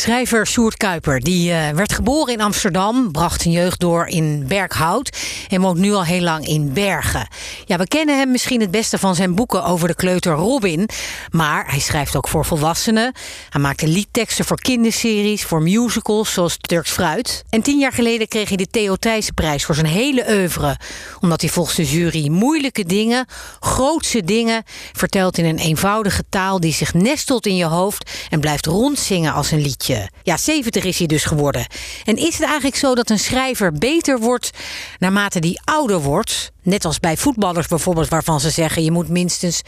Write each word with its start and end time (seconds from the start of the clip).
Schrijver 0.00 0.46
Sjoerd 0.46 0.76
Kuiper 0.76 1.20
die, 1.20 1.50
uh, 1.50 1.68
werd 1.68 1.92
geboren 1.92 2.32
in 2.32 2.40
Amsterdam, 2.40 3.12
bracht 3.12 3.40
zijn 3.40 3.54
jeugd 3.54 3.80
door 3.80 4.06
in 4.06 4.44
Berkhout 4.48 5.18
en 5.48 5.60
woont 5.60 5.78
nu 5.78 5.92
al 5.92 6.04
heel 6.04 6.20
lang 6.20 6.46
in 6.46 6.72
Bergen. 6.72 7.28
Ja, 7.64 7.76
we 7.76 7.86
kennen 7.86 8.18
hem 8.18 8.30
misschien 8.30 8.60
het 8.60 8.70
beste 8.70 8.98
van 8.98 9.14
zijn 9.14 9.34
boeken 9.34 9.64
over 9.64 9.88
de 9.88 9.94
kleuter 9.94 10.32
Robin, 10.32 10.88
maar 11.30 11.70
hij 11.70 11.78
schrijft 11.78 12.16
ook 12.16 12.28
voor 12.28 12.44
volwassenen. 12.44 13.12
Hij 13.50 13.60
maakte 13.60 13.86
liedteksten 13.86 14.44
voor 14.44 14.60
kinderseries, 14.60 15.44
voor 15.44 15.62
musicals 15.62 16.32
zoals 16.32 16.56
Turks 16.60 16.90
Fruit. 16.90 17.44
En 17.50 17.62
tien 17.62 17.78
jaar 17.78 17.92
geleden 17.92 18.28
kreeg 18.28 18.48
hij 18.48 18.56
de 18.56 18.66
Theo 18.70 18.96
Thijssenprijs 18.96 19.64
voor 19.64 19.74
zijn 19.74 19.86
hele 19.86 20.24
oeuvre, 20.28 20.76
omdat 21.20 21.40
hij 21.40 21.50
volgens 21.50 21.76
de 21.76 21.86
jury 21.86 22.28
moeilijke 22.28 22.84
dingen, 22.84 23.26
grootse 23.60 24.24
dingen 24.24 24.62
vertelt 24.92 25.38
in 25.38 25.44
een 25.44 25.58
eenvoudige 25.58 26.24
taal 26.28 26.60
die 26.60 26.72
zich 26.72 26.94
nestelt 26.94 27.46
in 27.46 27.56
je 27.56 27.64
hoofd 27.64 28.10
en 28.30 28.40
blijft 28.40 28.66
rondzingen 28.66 29.32
als 29.32 29.50
een 29.50 29.62
liedje. 29.62 29.89
Ja, 30.22 30.36
70 30.36 30.84
is 30.84 30.98
hij 30.98 31.06
dus 31.06 31.24
geworden. 31.24 31.66
En 32.04 32.16
is 32.16 32.34
het 32.34 32.42
eigenlijk 32.42 32.76
zo 32.76 32.94
dat 32.94 33.10
een 33.10 33.18
schrijver 33.18 33.72
beter 33.72 34.18
wordt 34.18 34.50
naarmate 34.98 35.40
die 35.40 35.60
ouder 35.64 36.00
wordt? 36.00 36.52
Net 36.62 36.84
als 36.84 37.00
bij 37.00 37.16
voetballers 37.16 37.66
bijvoorbeeld, 37.66 38.08
waarvan 38.08 38.40
ze 38.40 38.50
zeggen 38.50 38.84
je 38.84 38.90
moet 38.90 39.08
minstens 39.08 39.62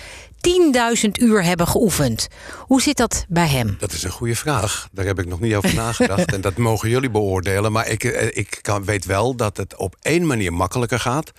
10.000 1.04 1.10
uur 1.12 1.44
hebben 1.44 1.68
geoefend. 1.68 2.28
Hoe 2.58 2.82
zit 2.82 2.96
dat 2.96 3.24
bij 3.28 3.48
hem? 3.48 3.76
Dat 3.78 3.92
is 3.92 4.02
een 4.02 4.10
goede 4.10 4.36
vraag. 4.36 4.88
Daar 4.92 5.04
heb 5.04 5.18
ik 5.18 5.26
nog 5.26 5.40
niet 5.40 5.54
over 5.54 5.74
nagedacht. 5.74 6.32
en 6.34 6.40
dat 6.40 6.56
mogen 6.56 6.88
jullie 6.88 7.10
beoordelen. 7.10 7.72
Maar 7.72 7.88
ik, 7.88 8.04
eh, 8.04 8.36
ik 8.36 8.58
kan, 8.62 8.84
weet 8.84 9.04
wel 9.04 9.34
dat 9.36 9.56
het 9.56 9.76
op 9.76 9.96
één 10.02 10.26
manier 10.26 10.52
makkelijker 10.52 11.00
gaat. 11.00 11.32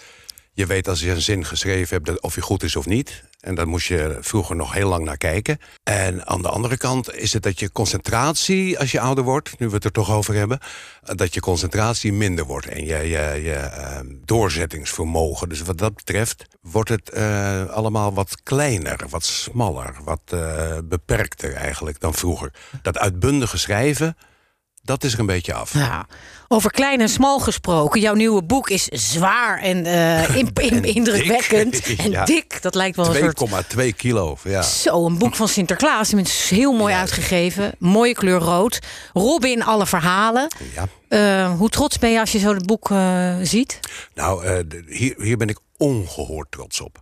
Je 0.55 0.65
weet 0.65 0.87
als 0.87 0.99
je 0.99 1.11
een 1.11 1.21
zin 1.21 1.45
geschreven 1.45 2.01
hebt 2.03 2.21
of 2.21 2.33
hij 2.33 2.43
goed 2.43 2.63
is 2.63 2.75
of 2.75 2.85
niet. 2.85 3.23
En 3.39 3.55
daar 3.55 3.67
moest 3.67 3.87
je 3.87 4.17
vroeger 4.21 4.55
nog 4.55 4.73
heel 4.73 4.89
lang 4.89 5.05
naar 5.05 5.17
kijken. 5.17 5.57
En 5.83 6.27
aan 6.27 6.41
de 6.41 6.49
andere 6.49 6.77
kant 6.77 7.15
is 7.15 7.33
het 7.33 7.43
dat 7.43 7.59
je 7.59 7.71
concentratie, 7.71 8.79
als 8.79 8.91
je 8.91 8.99
ouder 8.99 9.23
wordt, 9.23 9.59
nu 9.59 9.67
we 9.67 9.75
het 9.75 9.83
er 9.83 9.91
toch 9.91 10.11
over 10.11 10.33
hebben, 10.33 10.59
dat 11.01 11.33
je 11.33 11.39
concentratie 11.39 12.13
minder 12.13 12.45
wordt 12.45 12.67
en 12.67 12.85
je, 12.85 12.97
je, 12.97 13.39
je 13.43 13.53
ehm, 13.53 14.05
doorzettingsvermogen. 14.25 15.49
Dus 15.49 15.61
wat 15.61 15.77
dat 15.77 15.95
betreft 15.95 16.45
wordt 16.61 16.89
het 16.89 17.11
uh, 17.13 17.65
allemaal 17.65 18.13
wat 18.13 18.43
kleiner, 18.43 19.05
wat 19.09 19.23
smaller, 19.23 19.95
wat 20.03 20.21
uh, 20.33 20.77
beperkter 20.83 21.53
eigenlijk 21.53 21.99
dan 21.99 22.13
vroeger. 22.13 22.53
Dat 22.81 22.97
uitbundige 22.97 23.57
schrijven 23.57 24.15
dat 24.83 25.03
is 25.03 25.13
er 25.13 25.19
een 25.19 25.25
beetje 25.25 25.53
af. 25.53 25.73
Ja. 25.73 26.05
Over 26.47 26.71
klein 26.71 27.01
en 27.01 27.09
smal 27.09 27.39
gesproken. 27.39 28.01
Jouw 28.01 28.13
nieuwe 28.13 28.43
boek 28.43 28.69
is 28.69 28.83
zwaar 28.83 29.59
en, 29.59 29.85
uh, 29.85 30.35
in, 30.35 30.51
in, 30.69 30.83
indrukwekkend. 30.83 31.81
En 31.97 32.25
dik. 32.25 32.61
Dat 32.61 32.75
lijkt 32.75 32.95
wel 32.95 33.15
een 33.15 33.33
soort... 33.35 33.75
2,2 33.75 33.95
kilo. 33.95 34.37
Ja. 34.43 34.61
Zo, 34.61 35.05
een 35.05 35.17
boek 35.17 35.35
van 35.35 35.47
Sinterklaas. 35.47 36.13
is 36.13 36.49
heel 36.49 36.73
mooi 36.73 36.93
uitgegeven. 36.93 37.71
Mooie 37.79 38.13
kleur 38.13 38.39
rood. 38.39 38.79
Robin, 39.13 39.63
alle 39.63 39.85
verhalen. 39.85 40.47
Ja. 40.75 40.87
Uh, 41.49 41.57
hoe 41.57 41.69
trots 41.69 41.99
ben 41.99 42.11
je 42.11 42.19
als 42.19 42.31
je 42.31 42.39
zo 42.39 42.53
het 42.53 42.65
boek 42.65 42.89
uh, 42.89 43.35
ziet? 43.41 43.79
Nou, 44.13 44.63
hier, 44.87 45.15
hier 45.17 45.37
ben 45.37 45.49
ik 45.49 45.59
ongehoord 45.77 46.51
trots 46.51 46.81
op. 46.81 47.01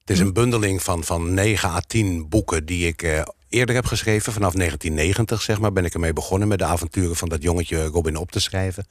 Het 0.00 0.10
is 0.10 0.18
een 0.18 0.32
bundeling 0.32 0.82
van, 0.82 1.04
van 1.04 1.34
9 1.34 1.68
à 1.68 1.80
10 1.86 2.28
boeken 2.28 2.66
die 2.66 2.86
ik 2.86 3.24
eerder 3.54 3.74
heb 3.74 3.86
geschreven. 3.86 4.32
Vanaf 4.32 4.52
1990 4.52 5.42
zeg 5.42 5.60
maar, 5.60 5.72
ben 5.72 5.84
ik 5.84 5.94
ermee 5.94 6.12
begonnen 6.12 6.48
met 6.48 6.58
de 6.58 6.64
avonturen 6.64 7.16
van 7.16 7.28
dat 7.28 7.42
jongetje 7.42 7.84
Robin 7.84 8.16
op 8.16 8.30
te 8.30 8.40
schrijven. 8.40 8.86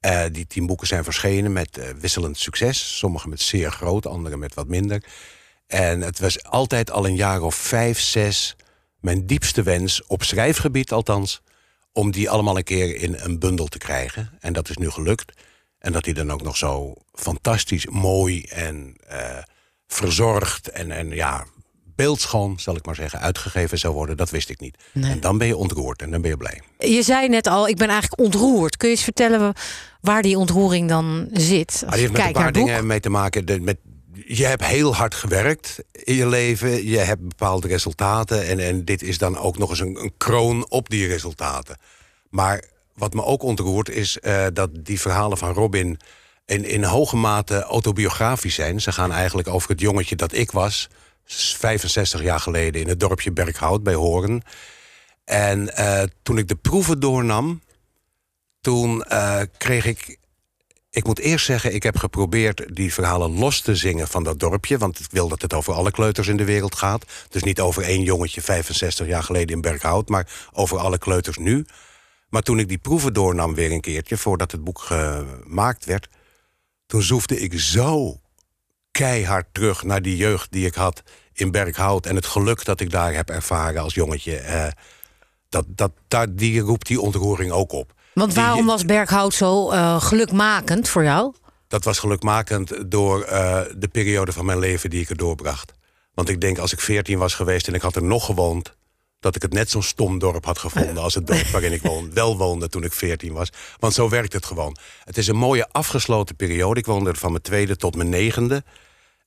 Uh, 0.00 0.24
die 0.32 0.46
tien 0.46 0.66
boeken 0.66 0.86
zijn 0.86 1.04
verschenen 1.04 1.52
met 1.52 1.78
uh, 1.78 1.84
wisselend 2.00 2.38
succes. 2.38 2.98
Sommige 2.98 3.28
met 3.28 3.40
zeer 3.40 3.70
groot, 3.70 4.06
andere 4.06 4.36
met 4.36 4.54
wat 4.54 4.68
minder. 4.68 5.04
En 5.66 6.00
het 6.00 6.18
was 6.18 6.44
altijd 6.44 6.90
al 6.90 7.06
een 7.06 7.16
jaar 7.16 7.42
of 7.42 7.54
vijf, 7.54 8.00
zes 8.00 8.56
mijn 9.00 9.26
diepste 9.26 9.62
wens, 9.62 10.06
op 10.06 10.22
schrijfgebied 10.22 10.92
althans, 10.92 11.42
om 11.92 12.10
die 12.10 12.30
allemaal 12.30 12.56
een 12.56 12.64
keer 12.64 12.96
in 12.96 13.14
een 13.18 13.38
bundel 13.38 13.66
te 13.66 13.78
krijgen. 13.78 14.30
En 14.40 14.52
dat 14.52 14.68
is 14.68 14.76
nu 14.76 14.90
gelukt. 14.90 15.32
En 15.78 15.92
dat 15.92 16.04
die 16.04 16.14
dan 16.14 16.30
ook 16.30 16.42
nog 16.42 16.56
zo 16.56 16.94
fantastisch 17.12 17.86
mooi 17.86 18.42
en 18.42 18.96
uh, 19.10 19.38
verzorgd 19.86 20.68
en, 20.70 20.90
en 20.90 21.10
ja, 21.10 21.46
beeldschoon, 21.98 22.58
zal 22.58 22.76
ik 22.76 22.86
maar 22.86 22.94
zeggen, 22.94 23.20
uitgegeven 23.20 23.78
zou 23.78 23.94
worden. 23.94 24.16
Dat 24.16 24.30
wist 24.30 24.50
ik 24.50 24.60
niet. 24.60 24.76
En 24.92 25.20
dan 25.20 25.38
ben 25.38 25.46
je 25.46 25.56
ontroerd 25.56 26.02
en 26.02 26.10
dan 26.10 26.20
ben 26.20 26.30
je 26.30 26.36
blij. 26.36 26.62
Je 26.78 27.02
zei 27.02 27.28
net 27.28 27.46
al, 27.46 27.68
ik 27.68 27.76
ben 27.76 27.88
eigenlijk 27.88 28.20
ontroerd. 28.20 28.76
Kun 28.76 28.88
je 28.88 28.94
eens 28.94 29.04
vertellen 29.04 29.52
waar 30.00 30.22
die 30.22 30.38
ontroering 30.38 30.88
dan 30.88 31.28
zit? 31.32 31.82
Als 31.86 31.94
ah, 31.94 32.00
je 32.00 32.10
met 32.10 32.24
een 32.24 32.32
paar 32.32 32.52
dingen 32.52 32.86
mee 32.86 33.00
te 33.00 33.10
maken. 33.10 33.64
met, 33.64 33.78
je 34.26 34.44
hebt 34.44 34.64
heel 34.64 34.94
hard 34.94 35.14
gewerkt 35.14 35.78
in 35.92 36.14
je 36.14 36.26
leven. 36.26 36.86
Je 36.86 36.98
hebt 36.98 37.28
bepaalde 37.28 37.68
resultaten. 37.68 38.46
En, 38.46 38.58
en 38.58 38.84
dit 38.84 39.02
is 39.02 39.18
dan 39.18 39.38
ook 39.38 39.58
nog 39.58 39.70
eens 39.70 39.80
een, 39.80 40.02
een 40.02 40.12
kroon 40.16 40.70
op 40.70 40.88
die 40.88 41.06
resultaten. 41.06 41.76
Maar 42.30 42.64
wat 42.94 43.14
me 43.14 43.24
ook 43.24 43.42
ontroert 43.42 43.90
is 43.90 44.18
uh, 44.22 44.46
dat 44.52 44.70
die 44.72 45.00
verhalen 45.00 45.38
van 45.38 45.52
Robin... 45.52 45.98
In, 46.46 46.64
in 46.64 46.84
hoge 46.84 47.16
mate 47.16 47.62
autobiografisch 47.62 48.54
zijn. 48.54 48.80
Ze 48.80 48.92
gaan 48.92 49.12
eigenlijk 49.12 49.48
over 49.48 49.70
het 49.70 49.80
jongetje 49.80 50.16
dat 50.16 50.32
ik 50.32 50.50
was 50.50 50.88
65 51.28 52.22
jaar 52.22 52.40
geleden 52.40 52.80
in 52.80 52.88
het 52.88 53.00
dorpje 53.00 53.32
Berkhout 53.32 53.82
bij 53.82 53.94
Horen. 53.94 54.42
En 55.24 55.70
uh, 55.78 56.02
toen 56.22 56.38
ik 56.38 56.48
de 56.48 56.56
proeven 56.56 57.00
doornam, 57.00 57.62
toen 58.60 59.04
uh, 59.08 59.40
kreeg 59.58 59.84
ik. 59.84 60.18
Ik 60.90 61.04
moet 61.04 61.18
eerst 61.18 61.46
zeggen, 61.46 61.74
ik 61.74 61.82
heb 61.82 61.96
geprobeerd 61.96 62.74
die 62.74 62.92
verhalen 62.92 63.38
los 63.38 63.60
te 63.60 63.76
zingen 63.76 64.08
van 64.08 64.24
dat 64.24 64.40
dorpje. 64.40 64.78
Want 64.78 65.00
ik 65.00 65.06
wil 65.10 65.28
dat 65.28 65.42
het 65.42 65.54
over 65.54 65.72
alle 65.72 65.90
kleuters 65.90 66.28
in 66.28 66.36
de 66.36 66.44
wereld 66.44 66.74
gaat. 66.74 67.04
Dus 67.28 67.42
niet 67.42 67.60
over 67.60 67.82
één 67.82 68.02
jongetje 68.02 68.42
65 68.42 69.06
jaar 69.06 69.22
geleden 69.22 69.56
in 69.56 69.60
Berkhout, 69.60 70.08
maar 70.08 70.48
over 70.52 70.78
alle 70.78 70.98
kleuters 70.98 71.36
nu. 71.36 71.66
Maar 72.28 72.42
toen 72.42 72.58
ik 72.58 72.68
die 72.68 72.78
proeven 72.78 73.12
doornam 73.12 73.54
weer 73.54 73.72
een 73.72 73.80
keertje, 73.80 74.16
voordat 74.16 74.52
het 74.52 74.64
boek 74.64 74.78
gemaakt 74.78 75.84
werd, 75.84 76.08
toen 76.86 77.02
zoefde 77.02 77.40
ik 77.40 77.60
zo 77.60 78.20
keihard 78.90 79.46
terug 79.52 79.82
naar 79.82 80.02
die 80.02 80.16
jeugd 80.16 80.52
die 80.52 80.66
ik 80.66 80.74
had 80.74 81.02
in 81.32 81.50
Berkhout. 81.50 82.06
En 82.06 82.14
het 82.14 82.26
geluk 82.26 82.64
dat 82.64 82.80
ik 82.80 82.90
daar 82.90 83.14
heb 83.14 83.30
ervaren 83.30 83.82
als 83.82 83.94
jongetje. 83.94 84.36
Eh, 84.36 84.66
dat, 85.48 85.64
dat, 85.68 85.92
daar, 86.08 86.34
die 86.34 86.60
roept 86.60 86.86
die 86.86 87.00
ontroering 87.00 87.52
ook 87.52 87.72
op. 87.72 87.92
Want 88.14 88.34
waarom 88.34 88.66
was 88.66 88.84
Berkhout 88.84 89.34
zo 89.34 89.72
uh, 89.72 90.00
gelukmakend 90.00 90.88
voor 90.88 91.02
jou? 91.02 91.34
Dat 91.68 91.84
was 91.84 91.98
gelukmakend 91.98 92.90
door 92.90 93.20
uh, 93.20 93.60
de 93.76 93.88
periode 93.88 94.32
van 94.32 94.44
mijn 94.44 94.58
leven 94.58 94.90
die 94.90 95.00
ik 95.00 95.10
er 95.10 95.16
doorbracht. 95.16 95.72
Want 96.14 96.28
ik 96.28 96.40
denk 96.40 96.58
als 96.58 96.72
ik 96.72 96.80
veertien 96.80 97.18
was 97.18 97.34
geweest 97.34 97.68
en 97.68 97.74
ik 97.74 97.82
had 97.82 97.96
er 97.96 98.02
nog 98.02 98.24
gewoond 98.24 98.76
dat 99.20 99.36
ik 99.36 99.42
het 99.42 99.52
net 99.52 99.70
zo'n 99.70 99.82
stom 99.82 100.18
dorp 100.18 100.44
had 100.44 100.58
gevonden 100.58 101.02
als 101.02 101.14
het 101.14 101.26
dorp 101.26 101.46
waarin 101.56 101.72
ik 101.72 101.82
woon, 101.82 102.12
wel 102.12 102.36
woonde 102.36 102.68
toen 102.68 102.84
ik 102.84 102.92
14 102.92 103.32
was. 103.32 103.50
Want 103.78 103.94
zo 103.94 104.08
werkt 104.08 104.32
het 104.32 104.46
gewoon. 104.46 104.76
Het 105.04 105.18
is 105.18 105.26
een 105.26 105.36
mooie 105.36 105.68
afgesloten 105.70 106.36
periode. 106.36 106.80
Ik 106.80 106.86
woonde 106.86 107.10
er 107.10 107.16
van 107.16 107.30
mijn 107.30 107.42
tweede 107.42 107.76
tot 107.76 107.96
mijn 107.96 108.08
negende. 108.08 108.64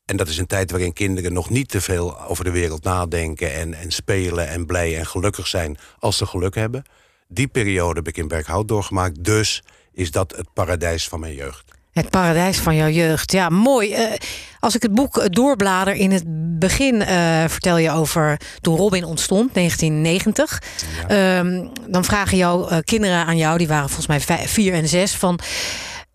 En 0.06 0.18
dat 0.18 0.28
is 0.28 0.38
een 0.38 0.48
tijd 0.48 0.72
waarin 0.72 0.94
kinderen 0.94 1.34
nog 1.34 1.50
niet 1.50 1.70
te 1.70 1.82
veel 1.82 2.22
over 2.22 2.44
de 2.44 2.52
wereld 2.52 2.84
nadenken 2.84 3.54
en, 3.54 3.74
en 3.74 3.92
spelen 3.92 4.48
en 4.48 4.66
blij 4.66 4.98
en 4.98 5.06
gelukkig 5.06 5.48
zijn 5.48 5.78
als 6.00 6.18
ze 6.18 6.26
geluk 6.26 6.56
hebben. 6.56 6.84
Die 7.28 7.48
periode 7.48 8.00
heb 8.00 8.08
ik 8.08 8.18
in 8.18 8.28
Berkhout 8.28 8.68
doorgemaakt. 8.68 9.24
Dus 9.24 9.64
is 9.92 10.12
dat 10.12 10.36
het 10.36 10.54
paradijs 10.54 11.08
van 11.08 11.20
mijn 11.20 11.34
jeugd. 11.34 11.81
Het 11.94 12.10
paradijs 12.10 12.58
van 12.58 12.76
jouw 12.76 12.90
jeugd. 12.90 13.32
Ja, 13.32 13.50
mooi. 13.50 13.96
Uh, 13.96 14.06
als 14.60 14.76
ik 14.76 14.82
het 14.82 14.94
boek 14.94 15.18
eh, 15.18 15.26
doorblader, 15.30 15.94
in 15.94 16.12
het 16.12 16.24
begin 16.60 16.96
uh, 16.96 17.44
vertel 17.48 17.78
je 17.78 17.92
over 17.92 18.40
toen 18.62 18.78
Robin 18.78 19.04
ontstond, 19.04 19.54
1990. 19.54 20.62
Ja. 21.08 21.38
Um, 21.38 21.72
dan 21.88 22.06
vragen 22.06 22.38
jouw 22.38 22.68
kinderen 22.84 23.26
aan 23.26 23.38
jou, 23.38 23.58
die 23.58 23.68
waren 23.68 23.88
volgens 23.88 24.08
mij 24.08 24.20
vijf, 24.20 24.52
vier 24.52 24.74
en 24.74 24.88
zes, 24.88 25.16
van 25.16 25.40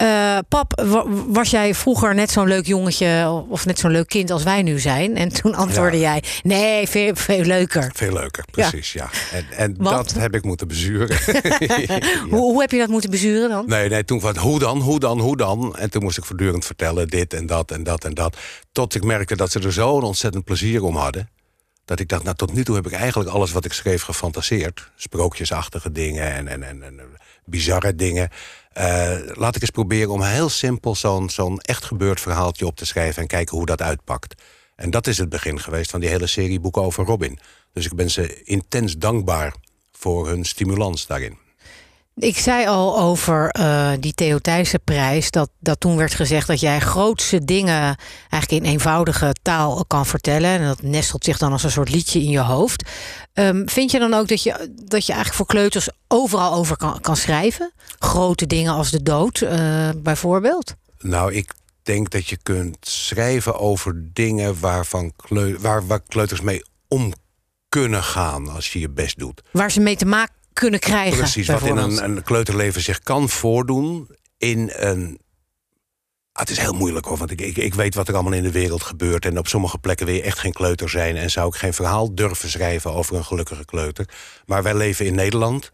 uh, 0.02 0.38
pap, 0.48 0.82
was 1.26 1.50
jij 1.50 1.74
vroeger 1.74 2.14
net 2.14 2.30
zo'n 2.30 2.48
leuk 2.48 2.66
jongetje 2.66 3.44
of 3.48 3.66
net 3.66 3.78
zo'n 3.78 3.90
leuk 3.90 4.08
kind 4.08 4.30
als 4.30 4.42
wij 4.42 4.62
nu 4.62 4.78
zijn? 4.78 5.16
En 5.16 5.28
toen 5.28 5.54
antwoordde 5.54 5.98
jij: 5.98 6.22
nee, 6.42 6.88
veel, 6.88 7.14
veel 7.14 7.44
leuker. 7.44 7.90
Veel 7.94 8.12
leuker, 8.12 8.44
precies, 8.50 8.92
ja. 8.92 9.10
ja. 9.12 9.36
En, 9.36 9.46
en 9.50 9.74
dat 9.74 10.12
heb 10.12 10.34
ik 10.34 10.44
moeten 10.44 10.68
bezuren. 10.68 11.16
hoe, 12.30 12.40
hoe, 12.40 12.60
heb 12.60 12.70
je 12.70 12.78
dat 12.78 12.88
moeten 12.88 13.10
bezuren 13.10 13.48
dan? 13.48 13.64
Nee, 13.66 13.88
nee, 13.88 14.04
toen 14.04 14.20
van 14.20 14.36
hoe 14.36 14.58
dan, 14.58 14.80
hoe 14.80 15.00
dan, 15.00 15.20
hoe 15.20 15.36
dan? 15.36 15.76
En 15.76 15.90
toen 15.90 16.02
moest 16.02 16.18
ik 16.18 16.24
voortdurend 16.24 16.64
vertellen 16.64 17.08
dit 17.08 17.34
en 17.34 17.46
dat 17.46 17.70
en 17.70 17.82
dat 17.82 18.04
en 18.04 18.14
dat. 18.14 18.36
Tot 18.72 18.94
ik 18.94 19.04
merkte 19.04 19.36
dat 19.36 19.50
ze 19.50 19.60
er 19.60 19.72
zo'n 19.72 20.02
ontzettend 20.02 20.44
plezier 20.44 20.84
om 20.84 20.96
hadden. 20.96 21.28
Dat 21.86 22.00
ik 22.00 22.08
dacht, 22.08 22.22
nou 22.22 22.36
tot 22.36 22.52
nu 22.52 22.64
toe 22.64 22.74
heb 22.74 22.86
ik 22.86 22.92
eigenlijk 22.92 23.30
alles 23.30 23.52
wat 23.52 23.64
ik 23.64 23.72
schreef 23.72 24.02
gefantaseerd. 24.02 24.90
Sprookjesachtige 24.96 25.92
dingen 25.92 26.32
en, 26.32 26.48
en, 26.48 26.62
en, 26.62 26.82
en 26.82 27.00
bizarre 27.44 27.94
dingen. 27.94 28.30
Uh, 28.78 29.18
laat 29.32 29.56
ik 29.56 29.62
eens 29.62 29.70
proberen 29.70 30.10
om 30.10 30.22
heel 30.22 30.48
simpel 30.48 30.94
zo'n 30.94 31.30
zo'n 31.30 31.60
echt 31.60 31.84
gebeurd 31.84 32.20
verhaaltje 32.20 32.66
op 32.66 32.76
te 32.76 32.86
schrijven 32.86 33.22
en 33.22 33.28
kijken 33.28 33.56
hoe 33.56 33.66
dat 33.66 33.82
uitpakt. 33.82 34.42
En 34.76 34.90
dat 34.90 35.06
is 35.06 35.18
het 35.18 35.28
begin 35.28 35.60
geweest 35.60 35.90
van 35.90 36.00
die 36.00 36.08
hele 36.08 36.26
serie 36.26 36.60
boeken 36.60 36.82
over 36.82 37.04
Robin. 37.04 37.38
Dus 37.72 37.84
ik 37.84 37.94
ben 37.94 38.10
ze 38.10 38.42
intens 38.42 38.96
dankbaar 38.96 39.54
voor 39.92 40.28
hun 40.28 40.44
stimulans 40.44 41.06
daarin. 41.06 41.45
Ik 42.18 42.38
zei 42.38 42.66
al 42.66 42.98
over 42.98 43.54
uh, 43.58 43.90
die 44.00 44.14
Theo 44.14 44.38
Thijssen 44.38 44.80
prijs... 44.84 45.30
Dat, 45.30 45.50
dat 45.60 45.80
toen 45.80 45.96
werd 45.96 46.14
gezegd 46.14 46.46
dat 46.46 46.60
jij 46.60 46.80
grootste 46.80 47.44
dingen... 47.44 47.96
eigenlijk 48.30 48.64
in 48.64 48.70
eenvoudige 48.70 49.34
taal 49.42 49.84
kan 49.84 50.06
vertellen. 50.06 50.50
En 50.50 50.66
dat 50.66 50.82
nestelt 50.82 51.24
zich 51.24 51.38
dan 51.38 51.52
als 51.52 51.62
een 51.62 51.70
soort 51.70 51.88
liedje 51.90 52.20
in 52.20 52.30
je 52.30 52.40
hoofd. 52.40 52.88
Um, 53.34 53.68
vind 53.68 53.90
je 53.90 53.98
dan 53.98 54.14
ook 54.14 54.28
dat 54.28 54.42
je, 54.42 54.74
dat 54.84 55.06
je 55.06 55.12
eigenlijk 55.12 55.34
voor 55.34 55.46
kleuters 55.46 55.88
overal 56.08 56.54
over 56.54 56.76
kan, 56.76 57.00
kan 57.00 57.16
schrijven? 57.16 57.72
Grote 57.98 58.46
dingen 58.46 58.72
als 58.72 58.90
de 58.90 59.02
dood, 59.02 59.40
uh, 59.40 59.88
bijvoorbeeld? 59.96 60.74
Nou, 60.98 61.34
ik 61.34 61.52
denk 61.82 62.10
dat 62.10 62.26
je 62.26 62.38
kunt 62.42 62.76
schrijven 62.80 63.58
over 63.58 64.02
dingen... 64.12 64.60
Waarvan 64.60 65.12
kleu 65.16 65.56
waar, 65.58 65.86
waar 65.86 66.00
kleuters 66.08 66.40
mee 66.40 66.62
om 66.88 67.12
kunnen 67.68 68.02
gaan 68.02 68.48
als 68.48 68.72
je 68.72 68.78
je 68.78 68.90
best 68.90 69.18
doet. 69.18 69.42
Waar 69.50 69.70
ze 69.70 69.80
mee 69.80 69.96
te 69.96 70.06
maken 70.06 70.34
kunnen 70.58 70.80
krijgen. 70.80 71.18
Precies, 71.18 71.48
wat 71.48 71.62
in 71.62 71.76
een, 71.76 72.04
een 72.04 72.22
kleuterleven 72.22 72.82
zich 72.82 73.00
kan 73.00 73.28
voordoen 73.28 74.08
in 74.38 74.72
een 74.74 75.18
Ah, 76.36 76.42
het 76.42 76.50
is 76.50 76.58
heel 76.58 76.72
moeilijk 76.72 77.06
hoor, 77.06 77.16
want 77.16 77.30
ik, 77.30 77.40
ik, 77.40 77.56
ik, 77.56 77.74
weet 77.74 77.94
wat 77.94 78.08
er 78.08 78.14
allemaal 78.14 78.32
in 78.32 78.42
de 78.42 78.50
wereld 78.50 78.82
gebeurt. 78.82 79.24
En 79.24 79.38
op 79.38 79.48
sommige 79.48 79.78
plekken 79.78 80.06
wil 80.06 80.14
je 80.14 80.22
echt 80.22 80.38
geen 80.38 80.52
kleuter 80.52 80.88
zijn. 80.88 81.16
En 81.16 81.30
zou 81.30 81.48
ik 81.48 81.54
geen 81.54 81.72
verhaal 81.72 82.14
durven 82.14 82.48
schrijven 82.48 82.92
over 82.92 83.16
een 83.16 83.24
gelukkige 83.24 83.64
kleuter. 83.64 84.08
Maar 84.46 84.62
wij 84.62 84.74
leven 84.74 85.06
in 85.06 85.14
Nederland. 85.14 85.70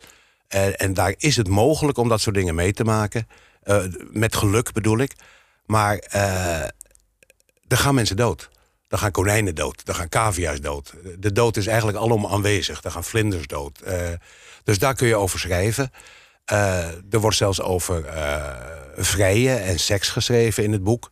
En, 0.49 0.77
en 0.77 0.95
daar 0.95 1.15
is 1.17 1.37
het 1.37 1.49
mogelijk 1.49 1.99
om 1.99 2.09
dat 2.09 2.21
soort 2.21 2.35
dingen 2.35 2.55
mee 2.55 2.73
te 2.73 2.85
maken. 2.85 3.29
Uh, 3.65 3.85
met 4.11 4.37
geluk 4.37 4.73
bedoel 4.73 4.99
ik. 4.99 5.15
Maar 5.67 6.05
uh, 6.15 6.63
er 7.69 7.77
gaan 7.77 7.95
mensen 7.95 8.17
dood. 8.17 8.51
Dan 8.93 9.01
gaan 9.01 9.11
konijnen 9.11 9.55
dood. 9.55 9.85
Dan 9.85 9.95
gaan 9.95 10.09
cavia's 10.09 10.61
dood. 10.61 10.93
De 11.19 11.33
dood 11.33 11.57
is 11.57 11.67
eigenlijk 11.67 11.99
allemaal 11.99 12.31
aanwezig. 12.33 12.81
Dan 12.81 12.93
gaan 12.93 13.05
vlinders 13.05 13.47
dood. 13.47 13.83
Uh, 13.87 13.95
dus 14.65 14.79
daar 14.79 14.95
kun 14.95 15.07
je 15.07 15.17
over 15.17 15.39
schrijven. 15.39 15.91
Uh, 16.53 16.87
er 17.11 17.21
wordt 17.21 17.37
zelfs 17.37 17.61
over 17.61 18.05
uh, 18.05 18.57
vrijen 18.97 19.63
en 19.63 19.79
seks 19.79 20.09
geschreven 20.09 20.65
in 20.65 20.73
het 20.73 20.83
boek. 20.83 21.11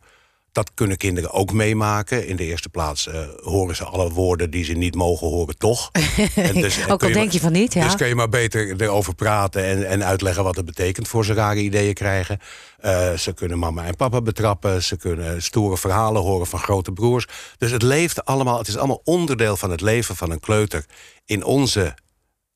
Dat 0.51 0.71
kunnen 0.73 0.97
kinderen 0.97 1.31
ook 1.31 1.53
meemaken. 1.53 2.27
In 2.27 2.35
de 2.35 2.43
eerste 2.43 2.69
plaats 2.69 3.07
uh, 3.07 3.27
horen 3.41 3.75
ze 3.75 3.83
alle 3.83 4.09
woorden 4.09 4.49
die 4.49 4.63
ze 4.63 4.73
niet 4.73 4.95
mogen 4.95 5.27
horen, 5.27 5.57
toch. 5.57 5.91
En 6.35 6.53
dus, 6.53 6.87
ook 6.87 7.03
al 7.03 7.11
denk 7.11 7.31
je 7.31 7.39
van 7.39 7.51
niet, 7.51 7.73
ja. 7.73 7.83
Dus 7.83 7.95
kun 7.95 8.07
je 8.07 8.15
maar 8.15 8.29
beter 8.29 8.81
erover 8.81 9.15
praten 9.15 9.63
en, 9.63 9.87
en 9.87 10.05
uitleggen 10.05 10.43
wat 10.43 10.55
het 10.55 10.65
betekent 10.65 11.07
voor 11.07 11.25
ze 11.25 11.33
rare 11.33 11.59
ideeën 11.59 11.93
krijgen. 11.93 12.39
Uh, 12.81 13.13
ze 13.13 13.33
kunnen 13.33 13.59
mama 13.59 13.85
en 13.85 13.95
papa 13.95 14.21
betrappen. 14.21 14.83
Ze 14.83 14.97
kunnen 14.97 15.43
stoere 15.43 15.77
verhalen 15.77 16.21
horen 16.21 16.47
van 16.47 16.59
grote 16.59 16.91
broers. 16.91 17.27
Dus 17.57 17.71
het 17.71 17.81
leeft 17.81 18.25
allemaal, 18.25 18.57
het 18.57 18.67
is 18.67 18.77
allemaal 18.77 19.01
onderdeel 19.03 19.57
van 19.57 19.71
het 19.71 19.81
leven 19.81 20.15
van 20.15 20.31
een 20.31 20.39
kleuter 20.39 20.85
in 21.25 21.43
onze 21.43 21.95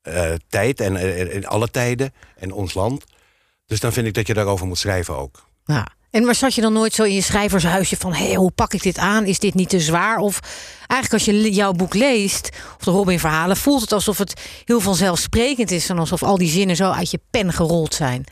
uh, 0.08 0.32
tijd 0.48 0.80
en 0.80 0.96
in 1.32 1.46
alle 1.46 1.70
tijden 1.70 2.14
en 2.36 2.52
ons 2.52 2.74
land. 2.74 3.04
Dus 3.66 3.80
dan 3.80 3.92
vind 3.92 4.06
ik 4.06 4.14
dat 4.14 4.26
je 4.26 4.34
daarover 4.34 4.66
moet 4.66 4.78
schrijven 4.78 5.16
ook. 5.16 5.48
Ja. 5.64 5.95
En 6.10 6.24
maar 6.24 6.34
zat 6.34 6.54
je 6.54 6.60
dan 6.60 6.72
nooit 6.72 6.94
zo 6.94 7.02
in 7.02 7.14
je 7.14 7.22
schrijvershuisje 7.22 7.96
van... 7.96 8.12
hé, 8.12 8.26
hey, 8.26 8.34
hoe 8.34 8.50
pak 8.50 8.74
ik 8.74 8.82
dit 8.82 8.98
aan? 8.98 9.24
Is 9.24 9.38
dit 9.38 9.54
niet 9.54 9.68
te 9.68 9.80
zwaar? 9.80 10.18
Of 10.18 10.40
eigenlijk 10.86 11.12
als 11.12 11.24
je 11.24 11.52
jouw 11.52 11.72
boek 11.72 11.94
leest, 11.94 12.48
of 12.78 12.84
de 12.84 12.90
Robin-verhalen... 12.90 13.56
voelt 13.56 13.80
het 13.80 13.92
alsof 13.92 14.18
het 14.18 14.40
heel 14.64 14.80
vanzelfsprekend 14.80 15.70
is... 15.70 15.88
en 15.88 15.98
alsof 15.98 16.22
al 16.22 16.38
die 16.38 16.50
zinnen 16.50 16.76
zo 16.76 16.90
uit 16.90 17.10
je 17.10 17.20
pen 17.30 17.52
gerold 17.52 17.94
zijn. 17.94 18.24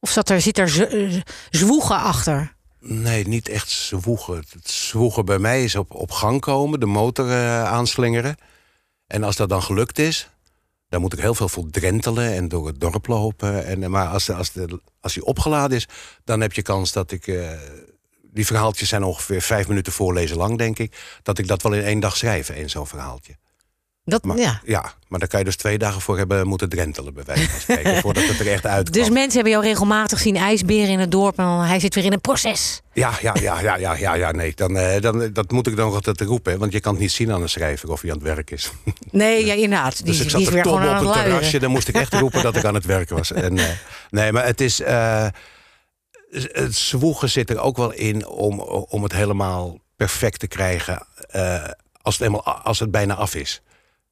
Of 0.00 0.10
zat 0.10 0.34
zit 0.36 0.58
er 0.58 1.22
zwoegen 1.50 2.00
achter? 2.00 2.54
Nee, 2.80 3.28
niet 3.28 3.48
echt 3.48 3.70
zwoegen. 3.70 4.36
Het 4.36 4.70
zwoegen 4.70 5.24
bij 5.24 5.38
mij 5.38 5.64
is 5.64 5.76
op, 5.76 5.94
op 5.94 6.10
gang 6.10 6.40
komen, 6.40 6.80
de 6.80 6.86
motor 6.86 7.26
uh, 7.26 7.64
aanslingeren. 7.64 8.36
En 9.06 9.24
als 9.24 9.36
dat 9.36 9.48
dan 9.48 9.62
gelukt 9.62 9.98
is, 9.98 10.28
dan 10.88 11.00
moet 11.00 11.12
ik 11.12 11.18
heel 11.18 11.34
veel 11.34 11.48
voor 11.48 11.70
drentelen 11.70 12.32
en 12.32 12.48
door 12.48 12.66
het 12.66 12.80
dorp 12.80 13.06
lopen. 13.06 13.64
En, 13.64 13.90
maar 13.90 14.08
als, 14.08 14.30
als, 14.30 14.52
de, 14.52 14.80
als 15.00 15.14
die 15.14 15.24
opgeladen 15.24 15.76
is, 15.76 15.88
dan 16.24 16.40
heb 16.40 16.52
je 16.52 16.62
kans 16.62 16.92
dat 16.92 17.10
ik... 17.10 17.26
Uh, 17.26 17.50
die 18.36 18.46
verhaaltjes 18.46 18.88
zijn 18.88 19.02
ongeveer 19.02 19.42
vijf 19.42 19.68
minuten 19.68 19.92
voorlezen 19.92 20.36
lang, 20.36 20.58
denk 20.58 20.78
ik. 20.78 21.18
Dat 21.22 21.38
ik 21.38 21.46
dat 21.46 21.62
wel 21.62 21.72
in 21.72 21.82
één 21.82 22.00
dag 22.00 22.16
schrijf, 22.16 22.48
één 22.48 22.70
zo'n 22.70 22.86
verhaaltje. 22.86 23.36
Dat, 24.08 24.24
maar, 24.24 24.36
ja. 24.36 24.60
ja, 24.64 24.92
maar 25.08 25.18
daar 25.18 25.28
kan 25.28 25.38
je 25.38 25.44
dus 25.44 25.56
twee 25.56 25.78
dagen 25.78 26.00
voor 26.00 26.18
hebben 26.18 26.46
moeten 26.46 26.68
drentelen, 26.68 27.14
bij 27.14 27.24
wijze 27.24 27.48
van 27.48 27.60
spreken, 27.60 27.96
voordat 28.02 28.26
het 28.26 28.40
er 28.40 28.46
echt 28.46 28.66
uitkomt. 28.66 28.94
Dus 28.94 29.10
mensen 29.10 29.34
hebben 29.34 29.52
jou 29.52 29.64
regelmatig 29.64 30.18
zien 30.18 30.36
ijsberen 30.36 30.88
in 30.88 30.98
het 30.98 31.10
dorp 31.10 31.38
en 31.38 31.44
hij 31.44 31.80
zit 31.80 31.94
weer 31.94 32.04
in 32.04 32.12
een 32.12 32.20
proces. 32.20 32.80
Ja, 32.92 33.12
ja, 33.22 33.34
ja, 33.40 33.60
ja, 33.60 33.76
ja, 33.76 33.94
ja, 33.94 34.14
ja 34.14 34.30
nee. 34.30 34.52
Dan, 34.54 34.76
uh, 34.76 35.00
dan, 35.00 35.30
dat 35.32 35.50
moet 35.50 35.66
ik 35.66 35.76
dan 35.76 35.92
altijd 35.92 36.20
roepen, 36.20 36.58
want 36.58 36.72
je 36.72 36.80
kan 36.80 36.92
het 36.92 37.00
niet 37.00 37.12
zien 37.12 37.32
aan 37.32 37.42
een 37.42 37.48
schrijver 37.48 37.90
of 37.90 38.00
hij 38.00 38.10
aan 38.10 38.16
het 38.16 38.26
werk 38.26 38.50
is. 38.50 38.70
Nee, 39.10 39.46
ja, 39.46 39.54
inderdaad. 39.54 39.96
Die, 39.96 40.06
dus 40.06 40.20
ik 40.20 40.30
zat 40.30 40.38
die 40.38 40.48
is 40.48 40.54
weer 40.54 40.62
gewoon 40.62 40.80
aan 40.80 41.06
op 41.06 41.06
het 41.06 41.16
een 41.16 41.22
terrasje, 41.22 41.58
dan 41.58 41.70
moest 41.70 41.88
ik 41.88 41.94
echt 41.94 42.14
roepen 42.14 42.42
dat 42.42 42.56
ik 42.56 42.64
aan 42.64 42.74
het 42.74 42.84
werk 42.84 43.08
was. 43.08 43.32
En, 43.32 43.56
uh, 43.56 43.64
nee, 44.10 44.32
maar 44.32 44.44
het 44.46 44.60
is. 44.60 44.80
Uh, 44.80 45.26
het 46.30 46.74
zwoegen 46.74 47.30
zit 47.30 47.50
er 47.50 47.60
ook 47.60 47.76
wel 47.76 47.92
in 47.92 48.26
om, 48.26 48.60
om 48.60 49.02
het 49.02 49.12
helemaal 49.12 49.78
perfect 49.96 50.38
te 50.38 50.46
krijgen 50.46 51.06
als, 52.02 52.18
het 52.18 52.26
helemaal, 52.26 52.42
als 52.42 52.78
het 52.78 52.90
bijna 52.90 53.14
af 53.14 53.34
is. 53.34 53.62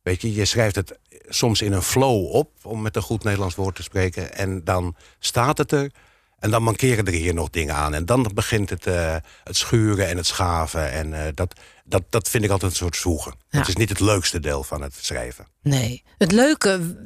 Weet 0.04 0.22
je, 0.22 0.34
je 0.34 0.44
schrijft 0.44 0.74
het 0.74 0.98
soms 1.28 1.62
in 1.62 1.72
een 1.72 1.82
flow 1.82 2.34
op, 2.34 2.50
om 2.62 2.82
met 2.82 2.96
een 2.96 3.02
goed 3.02 3.24
Nederlands 3.24 3.54
woord 3.54 3.74
te 3.74 3.82
spreken. 3.82 4.34
En 4.34 4.64
dan 4.64 4.96
staat 5.18 5.58
het 5.58 5.72
er. 5.72 5.90
En 6.38 6.50
dan 6.50 6.62
mankeren 6.62 7.06
er 7.06 7.12
hier 7.12 7.34
nog 7.34 7.50
dingen 7.50 7.74
aan. 7.74 7.94
En 7.94 8.06
dan 8.06 8.30
begint 8.34 8.70
het, 8.70 8.86
uh, 8.86 9.16
het 9.44 9.56
schuren 9.56 10.08
en 10.08 10.16
het 10.16 10.26
schaven. 10.26 10.92
En 10.92 11.10
uh, 11.10 11.20
dat, 11.34 11.60
dat, 11.84 12.02
dat 12.10 12.28
vind 12.28 12.44
ik 12.44 12.50
altijd 12.50 12.70
een 12.70 12.76
soort 12.76 12.96
zwoegen. 12.96 13.34
Ja. 13.48 13.58
Het 13.58 13.68
is 13.68 13.76
niet 13.76 13.88
het 13.88 14.00
leukste 14.00 14.40
deel 14.40 14.62
van 14.62 14.82
het 14.82 14.94
schrijven. 15.00 15.46
Nee. 15.62 16.02
Het 16.18 16.32
leuke 16.32 16.96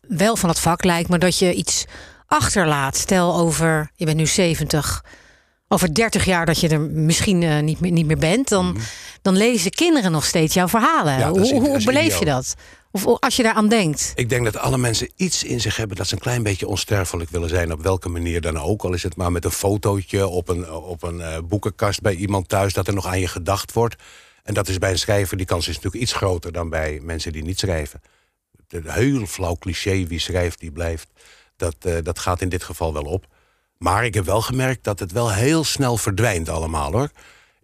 wel 0.00 0.36
van 0.36 0.48
het 0.48 0.58
vak 0.58 0.84
lijkt 0.84 1.08
me 1.08 1.18
dat 1.18 1.38
je 1.38 1.54
iets 1.54 1.84
achterlaat. 2.26 2.96
Stel 2.96 3.36
over, 3.36 3.90
je 3.94 4.04
bent 4.04 4.16
nu 4.16 4.26
70 4.26 5.04
over 5.68 5.94
30 5.94 6.24
jaar 6.24 6.46
dat 6.46 6.60
je 6.60 6.68
er 6.68 6.80
misschien 6.80 7.42
uh, 7.42 7.60
niet, 7.60 7.80
meer, 7.80 7.90
niet 7.90 8.06
meer 8.06 8.18
bent, 8.18 8.48
dan, 8.48 8.66
mm 8.66 8.72
-hmm. 8.72 8.82
Dan 9.22 9.36
lezen 9.36 9.70
kinderen 9.70 10.12
nog 10.12 10.24
steeds 10.24 10.54
jouw 10.54 10.68
verhalen. 10.68 11.18
Ja, 11.18 11.30
hoe, 11.30 11.54
hoe 11.54 11.84
beleef 11.84 12.18
je 12.18 12.24
dat? 12.24 12.54
Of 12.90 13.06
als 13.06 13.36
je 13.36 13.42
daaraan 13.42 13.68
denkt? 13.68 14.12
Ik 14.14 14.28
denk 14.28 14.44
dat 14.44 14.56
alle 14.56 14.78
mensen 14.78 15.10
iets 15.16 15.44
in 15.44 15.60
zich 15.60 15.76
hebben 15.76 15.96
dat 15.96 16.06
ze 16.06 16.14
een 16.14 16.20
klein 16.20 16.42
beetje 16.42 16.66
onsterfelijk 16.66 17.30
willen 17.30 17.48
zijn, 17.48 17.72
op 17.72 17.82
welke 17.82 18.08
manier 18.08 18.40
dan 18.40 18.58
ook. 18.58 18.82
Al 18.82 18.92
is 18.92 19.02
het 19.02 19.16
maar 19.16 19.32
met 19.32 19.44
een 19.44 19.50
fotootje 19.50 20.26
op 20.26 20.48
een, 20.48 20.72
op 20.72 21.02
een 21.02 21.18
uh, 21.18 21.38
boekenkast 21.44 22.00
bij 22.00 22.14
iemand 22.14 22.48
thuis, 22.48 22.72
dat 22.72 22.86
er 22.86 22.94
nog 22.94 23.06
aan 23.06 23.20
je 23.20 23.28
gedacht 23.28 23.72
wordt. 23.72 23.96
En 24.42 24.54
dat 24.54 24.68
is 24.68 24.78
bij 24.78 24.90
een 24.90 24.98
schrijver, 24.98 25.36
die 25.36 25.46
kans 25.46 25.68
is 25.68 25.74
natuurlijk 25.74 26.02
iets 26.02 26.12
groter 26.12 26.52
dan 26.52 26.68
bij 26.68 27.00
mensen 27.02 27.32
die 27.32 27.42
niet 27.42 27.58
schrijven. 27.58 28.00
Een 28.68 28.90
heel 28.90 29.26
flauw 29.26 29.56
cliché, 29.56 30.06
wie 30.06 30.18
schrijft, 30.18 30.60
die 30.60 30.70
blijft. 30.70 31.08
Dat, 31.56 31.76
uh, 31.86 31.96
dat 32.02 32.18
gaat 32.18 32.40
in 32.40 32.48
dit 32.48 32.62
geval 32.62 32.92
wel 32.92 33.02
op. 33.04 33.26
Maar 33.78 34.04
ik 34.04 34.14
heb 34.14 34.24
wel 34.24 34.42
gemerkt 34.42 34.84
dat 34.84 34.98
het 34.98 35.12
wel 35.12 35.32
heel 35.32 35.64
snel 35.64 35.96
verdwijnt 35.96 36.48
allemaal 36.48 36.92
hoor. 36.92 37.10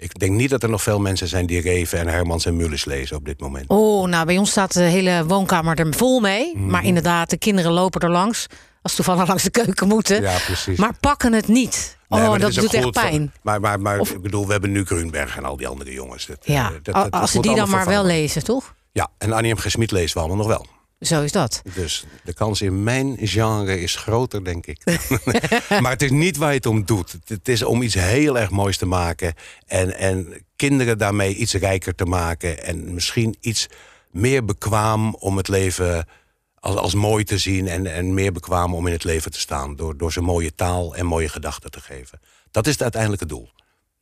Ik 0.04 0.18
denk 0.18 0.32
niet 0.32 0.50
dat 0.50 0.62
er 0.62 0.68
nog 0.68 0.82
veel 0.82 1.00
mensen 1.00 1.28
zijn 1.28 1.46
die 1.46 1.60
Reven 1.60 1.98
en 1.98 2.08
Hermans 2.08 2.46
en 2.46 2.56
Mullis 2.56 2.84
lezen 2.84 3.16
op 3.16 3.24
dit 3.24 3.40
moment. 3.40 3.64
Oh, 3.68 4.08
nou 4.08 4.26
bij 4.26 4.38
ons 4.38 4.50
staat 4.50 4.72
de 4.72 4.82
hele 4.82 5.24
woonkamer 5.26 5.78
er 5.78 5.94
vol 5.94 6.20
mee. 6.20 6.52
Mm. 6.56 6.70
Maar 6.70 6.84
inderdaad, 6.84 7.30
de 7.30 7.36
kinderen 7.36 7.72
lopen 7.72 8.00
er 8.00 8.10
langs. 8.10 8.46
Als 8.82 8.94
ze 8.94 9.02
toevallig 9.02 9.28
langs 9.28 9.42
de 9.42 9.50
keuken 9.50 9.88
moeten. 9.88 10.22
Ja, 10.22 10.36
precies. 10.46 10.78
Maar 10.78 10.92
pakken 11.00 11.32
het 11.32 11.48
niet. 11.48 11.98
Nee, 12.08 12.28
oh, 12.28 12.38
dat 12.38 12.54
doet 12.54 12.74
echt 12.74 12.90
pijn. 12.90 13.12
Van, 13.12 13.30
maar 13.42 13.60
maar, 13.60 13.80
maar 13.80 13.98
of, 13.98 14.10
ik 14.10 14.22
bedoel, 14.22 14.46
we 14.46 14.52
hebben 14.52 14.72
nu 14.72 14.84
Grunberg 14.84 15.36
en 15.36 15.44
al 15.44 15.56
die 15.56 15.68
andere 15.68 15.92
jongens. 15.92 16.26
Dat, 16.26 16.38
ja, 16.40 16.70
uh, 16.70 16.76
dat, 16.82 16.94
dat, 16.94 17.10
als 17.10 17.30
ze 17.30 17.40
die 17.40 17.54
dan 17.54 17.70
maar 17.70 17.86
wel 17.86 18.04
lezen, 18.04 18.44
toch? 18.44 18.74
Ja, 18.92 19.08
en 19.18 19.32
Annie 19.32 19.54
M. 19.54 19.56
G. 19.56 19.70
Smit 19.70 19.90
lezen 19.90 20.14
we 20.14 20.18
allemaal 20.18 20.46
nog 20.46 20.46
wel. 20.46 20.66
Zo 21.00 21.22
is 21.22 21.32
dat. 21.32 21.62
Dus 21.74 22.04
de 22.24 22.32
kans 22.32 22.60
in 22.60 22.82
mijn 22.82 23.16
genre 23.20 23.80
is 23.80 23.96
groter, 23.96 24.44
denk 24.44 24.66
ik. 24.66 24.84
maar 25.82 25.90
het 25.90 26.02
is 26.02 26.10
niet 26.10 26.36
waar 26.36 26.48
je 26.48 26.56
het 26.56 26.66
om 26.66 26.84
doet. 26.84 27.16
Het 27.24 27.48
is 27.48 27.62
om 27.62 27.82
iets 27.82 27.94
heel 27.94 28.38
erg 28.38 28.50
moois 28.50 28.76
te 28.76 28.86
maken. 28.86 29.34
En, 29.66 29.96
en 29.96 30.44
kinderen 30.56 30.98
daarmee 30.98 31.34
iets 31.34 31.54
rijker 31.54 31.94
te 31.94 32.04
maken. 32.04 32.64
En 32.64 32.94
misschien 32.94 33.36
iets 33.40 33.66
meer 34.10 34.44
bekwaam 34.44 35.14
om 35.14 35.36
het 35.36 35.48
leven 35.48 36.06
als, 36.54 36.76
als 36.76 36.94
mooi 36.94 37.24
te 37.24 37.38
zien. 37.38 37.68
En, 37.68 37.86
en 37.86 38.14
meer 38.14 38.32
bekwaam 38.32 38.74
om 38.74 38.86
in 38.86 38.92
het 38.92 39.04
leven 39.04 39.30
te 39.30 39.40
staan. 39.40 39.76
Door, 39.76 39.96
door 39.96 40.12
ze 40.12 40.20
mooie 40.20 40.54
taal 40.54 40.94
en 40.94 41.06
mooie 41.06 41.28
gedachten 41.28 41.70
te 41.70 41.80
geven. 41.80 42.20
Dat 42.50 42.66
is 42.66 42.72
het 42.72 42.82
uiteindelijke 42.82 43.26
doel. 43.26 43.52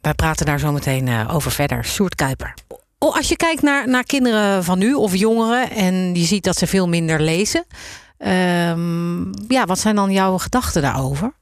Wij 0.01 0.15
praten 0.15 0.47
daar 0.47 0.59
zo 0.59 0.73
meteen 0.73 1.07
uh, 1.07 1.35
over 1.35 1.51
verder. 1.51 1.85
Soert 1.85 2.15
Kuiper. 2.15 2.55
Oh, 3.03 3.17
als 3.17 3.29
je 3.29 3.37
kijkt 3.37 3.63
naar, 3.63 3.89
naar 3.89 4.05
kinderen 4.05 4.65
van 4.65 4.79
nu 4.79 4.95
of 4.95 5.17
jongeren 5.17 5.71
en 5.71 6.15
je 6.15 6.25
ziet 6.25 6.45
dat 6.45 6.57
ze 6.57 6.67
veel 6.67 6.89
minder 6.89 7.21
lezen, 7.21 7.67
um, 8.19 9.31
ja, 9.49 9.65
wat 9.67 9.79
zijn 9.79 9.95
dan 9.95 10.13
jouw 10.13 10.39
gedachten 10.39 10.83
daarover? 10.83 11.33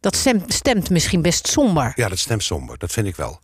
Dat 0.00 0.16
stemt, 0.16 0.52
stemt 0.52 0.90
misschien 0.90 1.22
best 1.22 1.46
somber. 1.46 1.92
Ja, 1.94 2.08
dat 2.08 2.18
stemt 2.18 2.42
somber, 2.42 2.78
dat 2.78 2.92
vind 2.92 3.06
ik 3.06 3.16
wel. 3.16 3.40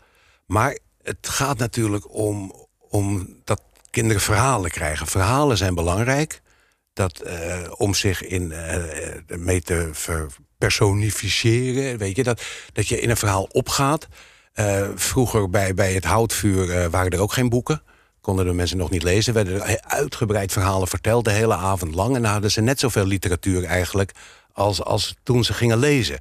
Maar 0.47 0.79
het 1.03 1.17
gaat 1.21 1.59
natuurlijk 1.59 2.15
om, 2.15 2.55
om 2.79 3.29
dat 3.45 3.63
kinderen 3.91 4.23
verhalen 4.23 4.71
krijgen. 4.71 5.07
Verhalen 5.07 5.57
zijn 5.57 5.75
belangrijk. 5.75 6.41
Dat, 6.93 7.23
uh, 7.27 7.57
om 7.77 7.95
zich 7.95 8.23
in, 8.23 8.51
uh, 8.51 9.39
mee 9.39 9.61
te 9.61 9.91
personificeren. 10.59 11.99
Weet 11.99 12.17
je, 12.17 12.23
dat, 12.23 12.43
dat 12.73 12.89
je 12.89 13.01
in 13.01 13.11
een 13.11 13.17
verhaal 13.17 13.45
opgaat. 13.45 14.09
Uh, 14.55 14.89
vroeger 14.95 15.51
bij, 15.51 15.75
bij 15.75 15.93
het 15.93 16.05
houtvuur 16.05 16.69
uh, 16.69 16.87
waren 16.87 17.11
er 17.11 17.21
ook 17.21 17.33
geen 17.33 17.49
boeken. 17.49 17.83
Konden 18.21 18.47
de 18.47 18.53
mensen 18.53 18.77
nog 18.77 18.91
niet 18.91 19.03
lezen. 19.03 19.35
Werden 19.35 19.63
er 19.63 19.81
uitgebreid 19.81 20.53
verhalen 20.53 20.89
verteld 20.89 21.25
de 21.25 21.31
hele 21.31 21.55
avond 21.55 21.95
lang. 21.95 22.17
En 22.17 22.23
dan 22.23 22.33
hadden 22.33 22.51
ze 22.51 22.61
net 22.61 22.81
zoveel 22.81 23.07
literatuur 23.07 23.65
eigenlijk 23.65 24.13
als, 24.53 24.83
als 24.83 25.15
toen 25.23 25.45
ze 25.45 25.55
gingen 25.55 25.79
lezen. 25.79 26.19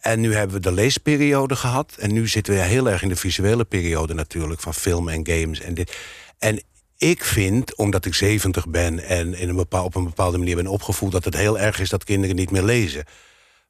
En 0.00 0.20
nu 0.20 0.34
hebben 0.34 0.56
we 0.56 0.62
de 0.62 0.72
leesperiode 0.72 1.56
gehad. 1.56 1.96
En 1.98 2.12
nu 2.12 2.28
zitten 2.28 2.54
we 2.54 2.60
heel 2.60 2.88
erg 2.88 3.02
in 3.02 3.08
de 3.08 3.16
visuele 3.16 3.64
periode 3.64 4.14
natuurlijk. 4.14 4.60
Van 4.60 4.74
film 4.74 5.08
en 5.08 5.26
games 5.26 5.60
en 5.60 5.74
dit. 5.74 5.96
En 6.38 6.62
ik 6.96 7.24
vind, 7.24 7.76
omdat 7.76 8.04
ik 8.04 8.14
70 8.14 8.68
ben 8.68 8.98
en 8.98 9.34
in 9.34 9.48
een 9.48 9.56
bepaal, 9.56 9.84
op 9.84 9.94
een 9.94 10.04
bepaalde 10.04 10.38
manier 10.38 10.56
ben 10.56 10.66
opgevoed... 10.66 11.12
dat 11.12 11.24
het 11.24 11.36
heel 11.36 11.58
erg 11.58 11.80
is 11.80 11.88
dat 11.88 12.04
kinderen 12.04 12.36
niet 12.36 12.50
meer 12.50 12.62
lezen. 12.62 13.04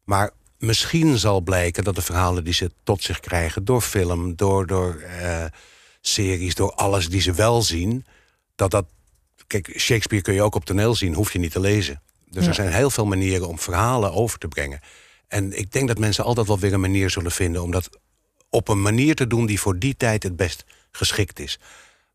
Maar 0.04 0.30
misschien 0.60 1.18
zal 1.18 1.40
blijken 1.40 1.84
dat 1.84 1.94
de 1.94 2.02
verhalen 2.02 2.44
die 2.44 2.54
ze 2.54 2.70
tot 2.82 3.02
zich 3.02 3.20
krijgen... 3.20 3.64
door 3.64 3.80
film, 3.80 4.36
door, 4.36 4.66
door 4.66 4.94
eh, 4.96 5.44
series, 6.00 6.54
door 6.54 6.74
alles 6.74 7.08
die 7.08 7.20
ze 7.20 7.32
wel 7.32 7.62
zien... 7.62 8.06
dat 8.54 8.70
dat... 8.70 8.86
Kijk, 9.46 9.74
Shakespeare 9.78 10.24
kun 10.24 10.34
je 10.34 10.42
ook 10.42 10.54
op 10.54 10.64
toneel 10.64 10.94
zien, 10.94 11.14
hoef 11.14 11.32
je 11.32 11.38
niet 11.38 11.52
te 11.52 11.60
lezen. 11.60 12.02
Dus 12.30 12.46
er 12.46 12.54
zijn 12.54 12.72
heel 12.72 12.90
veel 12.90 13.06
manieren 13.06 13.48
om 13.48 13.58
verhalen 13.58 14.12
over 14.12 14.38
te 14.38 14.48
brengen. 14.48 14.80
En 15.28 15.58
ik 15.58 15.72
denk 15.72 15.88
dat 15.88 15.98
mensen 15.98 16.24
altijd 16.24 16.46
wel 16.46 16.58
weer 16.58 16.72
een 16.72 16.80
manier 16.80 17.10
zullen 17.10 17.32
vinden... 17.32 17.62
om 17.62 17.70
dat 17.70 17.88
op 18.48 18.68
een 18.68 18.82
manier 18.82 19.14
te 19.14 19.26
doen 19.26 19.46
die 19.46 19.60
voor 19.60 19.78
die 19.78 19.96
tijd 19.96 20.22
het 20.22 20.36
best 20.36 20.64
geschikt 20.90 21.38
is. 21.38 21.58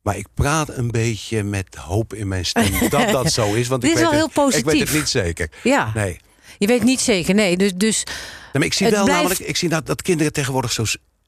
Maar 0.02 0.18
ik 0.18 0.28
praat 0.34 0.70
een 0.70 0.92
beetje 0.92 1.44
met 1.44 1.76
hoop 1.76 2.14
in 2.14 2.28
mijn 2.28 2.46
stem 2.46 2.90
dat 2.90 3.10
dat 3.10 3.32
zo 3.32 3.54
is. 3.54 3.68
Want 3.68 3.82
Dit 3.82 3.92
ik 3.92 3.96
is 3.96 4.02
weet 4.02 4.12
wel 4.12 4.22
het, 4.22 4.34
heel 4.34 4.44
positief. 4.44 4.74
Ik 4.74 4.80
weet 4.80 4.88
het 4.88 4.98
niet 4.98 5.10
zeker. 5.10 5.52
Ja. 5.64 5.92
Nee. 5.94 6.20
Je 6.58 6.68
weet 6.68 6.84
niet 6.84 7.00
zeker, 7.02 7.34
nee. 7.36 7.58
Dus, 7.58 7.74
dus 7.74 8.04
Nee, 8.04 8.14
maar 8.54 8.64
ik 8.66 8.74
zie 8.74 8.90
wel 8.90 9.04
blijft- 9.04 9.22
namelijk, 9.22 9.50
ik 9.50 9.58
zie 9.58 9.70
dat, 9.70 9.86
dat 9.86 10.02
kinderen 10.02 10.34
tegenwoordig 10.34 10.72
zo 10.72 10.84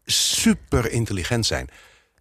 super 0.06 0.92
intelligent 0.92 1.46
zijn. 1.46 1.70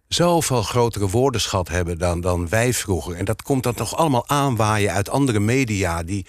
Zoveel 0.07 0.63
grotere 0.63 1.09
woordenschat 1.09 1.67
hebben 1.67 1.97
dan, 1.97 2.21
dan 2.21 2.49
wij 2.49 2.73
vroeger. 2.73 3.15
En 3.15 3.25
dat 3.25 3.41
komt 3.41 3.63
dan 3.63 3.73
toch 3.73 3.95
allemaal 3.95 4.27
aanwaaien 4.29 4.91
uit 4.91 5.09
andere 5.09 5.39
media 5.39 6.03
die, 6.03 6.25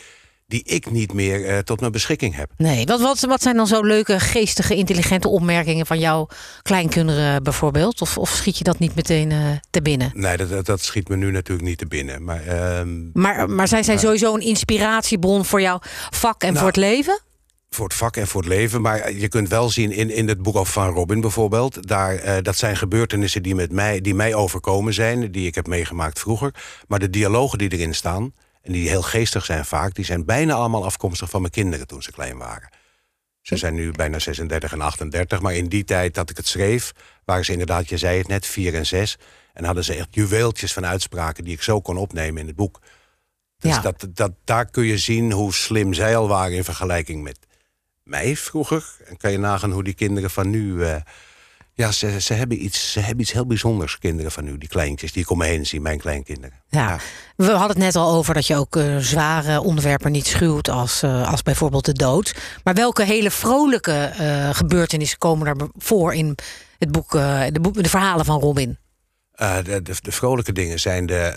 die 0.49 0.63
ik 0.65 0.91
niet 0.91 1.13
meer 1.13 1.47
eh, 1.47 1.59
tot 1.59 1.81
mijn 1.81 1.93
beschikking 1.93 2.35
heb. 2.35 2.51
nee. 2.57 2.87
Wat, 2.87 3.01
wat, 3.01 3.21
wat 3.21 3.43
zijn 3.43 3.57
dan 3.57 3.67
zo 3.67 3.83
leuke, 3.83 4.21
geestige, 4.21 4.75
intelligente 4.75 5.29
opmerkingen 5.29 5.87
van 5.87 5.99
jouw 5.99 6.29
kleinkinderen 6.63 7.43
bijvoorbeeld? 7.43 8.01
Of, 8.01 8.19
of 8.19 8.31
schiet 8.31 8.59
je 8.59 8.65
dat 8.65 8.79
niet 8.79 8.95
meteen 8.95 9.31
eh, 9.33 9.39
te 9.71 9.83
binnen? 9.83 10.11
Nee, 10.15 10.37
dat, 10.37 10.67
dat, 10.67 10.81
schiet 10.81 11.09
me 11.09 11.17
nu 11.17 11.31
natuurlijk 11.31 11.69
niet 11.69 11.79
te 11.79 11.87
binnen. 11.87 12.25
Maar 12.25 12.47
ehm, 12.47 13.11
Maar, 13.13 13.51
maar 13.51 13.69
zij 13.69 13.83
zijn 13.83 13.99
sowieso 13.99 14.35
een 14.35 14.41
inspiratiebron 14.41 15.45
voor 15.45 15.61
jouw 15.61 15.79
vak 16.11 16.43
en 16.43 16.47
Nou, 16.49 16.59
voor 16.59 16.67
het 16.67 16.77
leven? 16.77 17.21
voor 17.71 17.87
het 17.87 17.97
vak 17.97 18.17
en 18.17 18.27
voor 18.27 18.41
het 18.41 18.51
leven. 18.51 18.81
Maar 18.81 19.13
je 19.13 19.29
kunt 19.29 19.49
wel 19.49 19.71
zien 19.71 19.93
in, 19.93 20.11
in 20.11 20.29
het 20.29 20.43
boek 20.43 20.57
over 20.57 20.73
Van 20.73 20.89
Robin 20.95 21.21
bijvoorbeeld. 21.21 21.89
Daar, 21.89 22.15
eh, 22.15 22.37
dat 22.43 22.57
zijn 22.57 22.77
gebeurtenissen 22.77 23.43
die, 23.43 23.55
met 23.55 23.73
mij, 23.73 24.01
die 24.01 24.15
mij 24.15 24.35
overkomen 24.35 24.95
zijn. 24.95 25.33
Die 25.33 25.47
ik 25.47 25.55
heb 25.55 25.67
meegemaakt 25.67 26.19
vroeger. 26.19 26.55
Maar 26.87 26.99
de 26.99 27.11
dialogen 27.11 27.59
die 27.59 27.73
erin 27.73 27.95
staan. 27.95 28.33
En 28.69 28.75
die 28.75 28.89
heel 28.89 29.03
geestig 29.03 29.45
zijn 29.45 29.65
vaak. 29.65 29.95
Die 29.95 30.05
zijn 30.05 30.25
bijna 30.25 30.55
allemaal 30.55 30.85
afkomstig 30.85 31.31
van 31.31 31.41
mijn 31.41 31.53
kinderen 31.53 31.87
toen 31.87 32.03
ze 32.03 32.13
klein 32.13 32.39
waren. 32.39 32.69
Ze 33.41 33.57
zijn 33.57 33.75
nu 33.75 33.91
bijna 33.91 34.19
36 34.19 34.73
en 34.73 34.81
38. 34.81 35.41
Maar 35.41 35.55
in 35.55 35.69
die 35.69 35.85
tijd 35.85 36.15
dat 36.15 36.31
ik 36.31 36.37
het 36.37 36.47
schreef. 36.47 36.93
Waren 37.25 37.45
ze 37.45 37.53
inderdaad, 37.53 37.89
je 37.89 37.97
zei 37.99 38.19
het 38.19 38.29
net, 38.29 38.47
4 38.47 38.75
en 38.75 38.87
6. 38.87 39.17
En 39.53 39.65
hadden 39.65 39.85
ze 39.85 39.95
echt 39.95 40.09
juweeltjes 40.11 40.73
van 40.73 40.87
uitspraken. 40.87 41.45
Die 41.45 41.53
ik 41.55 41.63
zo 41.63 41.81
kon 41.81 41.97
opnemen 41.97 42.41
in 42.41 42.47
het 42.47 42.57
boek. 42.57 42.81
Dus 43.59 43.75
Ja. 43.75 43.81
dat, 43.81 44.07
dat, 44.15 44.33
daar 44.45 44.71
kun 44.71 44.85
je 44.85 44.99
zien 44.99 45.33
hoe 45.33 45.55
slim 45.55 45.95
zij 45.95 46.17
al 46.17 46.29
waren 46.29 46.57
in 46.57 46.65
vergelijking 46.65 47.23
met 47.23 47.39
mij 48.03 48.37
vroeger. 48.37 48.97
En 49.05 49.17
kan 49.17 49.31
je 49.33 49.39
nagaan 49.39 49.73
hoe 49.73 49.85
die 49.85 49.95
kinderen 49.95 50.31
van 50.31 50.51
nu. 50.51 50.85
eh, 50.85 50.97
ja, 51.79 51.93
ze, 51.93 52.21
ze, 52.21 52.35
hebben 52.35 52.65
iets, 52.65 52.93
ze 52.93 53.01
hebben 53.01 53.21
iets 53.21 53.33
heel 53.33 53.47
bijzonders, 53.47 53.99
kinderen 53.99 54.33
van 54.33 54.45
nu. 54.45 54.59
Die 54.59 54.69
kleintjes 54.69 55.13
die 55.13 55.23
ik 55.23 55.31
om 55.31 55.39
me 55.39 55.47
heen 55.47 55.67
zie, 55.67 55.81
mijn 55.81 55.99
kleinkinderen. 55.99 56.63
Ja. 56.69 56.99
We 57.37 57.51
hadden 57.51 57.69
het 57.69 57.79
net 57.79 57.97
al 57.97 58.15
over 58.15 58.35
dat 58.35 58.47
je 58.47 58.57
ook 58.57 58.77
eh, 58.77 58.97
zware 58.97 59.61
onderwerpen 59.61 60.13
niet 60.13 60.27
schuwt 60.27 60.69
als, 60.69 61.03
eh, 61.03 61.31
als 61.31 61.43
bijvoorbeeld 61.43 61.85
de 61.85 61.93
dood. 61.93 62.35
Maar 62.65 62.75
welke 62.75 63.05
hele 63.05 63.31
vrolijke 63.31 63.93
eh, 63.93 64.55
gebeurtenissen 64.55 65.19
komen 65.19 65.47
er 65.47 65.69
voor 65.77 66.15
in 66.15 66.35
het 66.79 66.93
boek, 66.93 67.11
de, 67.11 67.59
boek, 67.61 67.83
de 67.83 67.89
verhalen 67.89 68.25
van 68.25 68.41
Robin? 68.41 68.79
De, 69.37 69.81
de, 69.83 69.95
de 70.03 70.13
vrolijke 70.13 70.53
dingen 70.53 70.81
zijn 70.81 71.07
de, 71.07 71.35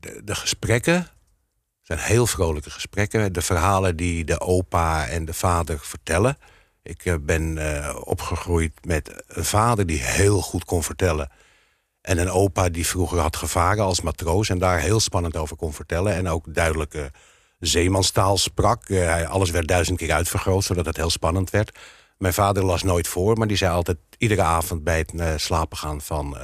de, 0.00 0.20
de 0.24 0.34
gesprekken. 0.34 1.08
zijn 1.82 1.98
heel 1.98 2.26
vrolijke 2.26 2.70
gesprekken. 2.70 3.32
De 3.32 3.42
verhalen 3.42 3.96
die 3.96 4.24
de 4.24 4.40
opa 4.40 5.06
en 5.06 5.24
de 5.24 5.34
vader 5.34 5.78
vertellen. 5.82 6.36
Ik 6.88 7.04
eh, 7.04 7.14
ben 7.20 7.58
eh, 7.58 7.96
opgegroeid 8.04 8.72
met 8.82 9.22
een 9.26 9.44
vader 9.44 9.86
die 9.86 9.98
heel 10.02 10.40
goed 10.40 10.64
kon 10.64 10.82
vertellen. 10.82 11.30
En 12.00 12.18
een 12.18 12.30
opa 12.30 12.68
die 12.68 12.86
vroeger 12.86 13.18
had 13.18 13.36
gevaren 13.36 13.84
als 13.84 14.00
matroos... 14.00 14.48
en 14.48 14.58
daar 14.58 14.78
heel 14.80 15.00
spannend 15.00 15.36
over 15.36 15.56
kon 15.56 15.72
vertellen. 15.72 16.14
En 16.14 16.28
ook 16.28 16.54
duidelijke 16.54 17.10
zeemanstaal 17.58 18.36
sprak. 18.36 18.88
Eh, 18.88 18.98
hij- 18.98 19.26
alles 19.26 19.50
werd 19.50 19.68
duizend 19.68 19.98
keer 19.98 20.12
uitvergroot, 20.12 20.64
zodat 20.64 20.86
het 20.86 20.96
heel 20.96 21.10
spannend 21.10 21.50
werd. 21.50 21.78
Mijn 22.18 22.34
vader 22.34 22.64
las 22.64 22.82
nooit 22.82 23.08
voor, 23.08 23.36
maar 23.38 23.46
die 23.46 23.56
zei 23.56 23.72
altijd... 23.72 23.98
iedere 24.18 24.42
avond 24.42 24.84
bij 24.84 24.98
het 24.98 25.40
slapen 25.40 25.76
gaan 25.76 26.00
van... 26.00 26.36